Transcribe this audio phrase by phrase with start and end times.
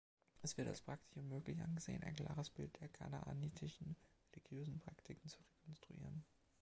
[0.41, 3.95] Es wird als praktisch unmöglich angesehen, ein klares Bild der kanaanitischen
[4.33, 6.25] religiösen Praktiken zu rekonstruieren.